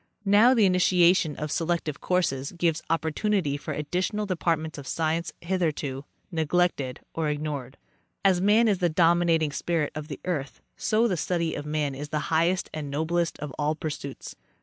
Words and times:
Now 0.25 0.55
the 0.55 0.65
initiation 0.65 1.35
of 1.35 1.51
selective 1.51 2.01
courses 2.01 2.53
gives 2.53 2.81
opportunity 2.89 3.55
for 3.55 3.71
additional 3.71 4.25
departments 4.25 4.79
of 4.79 4.87
science, 4.87 5.31
hitherto 5.41 6.05
neglected 6.31 7.01
or 7.13 7.29
ignored. 7.29 7.77
As 8.25 8.41
man 8.41 8.67
is 8.67 8.79
the 8.79 8.89
dominating 8.89 9.51
spirit 9.51 9.91
of 9.93 10.07
the 10.07 10.19
earth, 10.25 10.59
so 10.75 11.07
the 11.07 11.17
study 11.17 11.53
of 11.53 11.67
man 11.67 11.93
is 11.93 12.09
the 12.09 12.33
highest 12.33 12.67
and 12.73 12.89
noblest 12.89 13.37
of 13.41 13.53
all 13.59 13.75
pursuits. 13.75 14.35